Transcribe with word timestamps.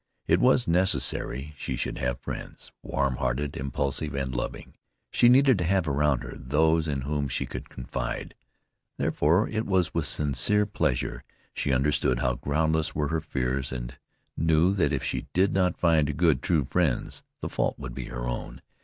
It 0.25 0.39
was 0.39 0.67
necessary 0.67 1.53
she 1.59 1.75
should 1.75 1.99
have 1.99 2.19
friends. 2.21 2.71
Warm 2.81 3.17
hearted, 3.17 3.55
impulsive 3.55 4.15
and 4.15 4.33
loving, 4.33 4.73
she 5.11 5.29
needed 5.29 5.59
to 5.59 5.63
have 5.63 5.87
around 5.87 6.23
her 6.23 6.33
those 6.39 6.87
in 6.87 7.01
whom 7.01 7.27
she 7.27 7.45
could 7.45 7.69
confide. 7.69 8.33
Therefore 8.97 9.47
it 9.47 9.67
was 9.67 9.93
with 9.93 10.07
sincere 10.07 10.65
pleasure 10.65 11.23
she 11.53 11.71
understood 11.71 12.17
how 12.17 12.33
groundless 12.33 12.95
were 12.95 13.09
her 13.09 13.21
fears 13.21 13.71
and 13.71 13.93
knew 14.35 14.73
that 14.73 14.91
if 14.91 15.03
she 15.03 15.27
did 15.33 15.53
not 15.53 15.77
find 15.77 16.17
good, 16.17 16.41
true 16.41 16.65
friends 16.65 17.21
the 17.41 17.47
fault 17.47 17.77
would 17.77 17.93
be 17.93 18.05
her 18.05 18.27
own. 18.27 18.63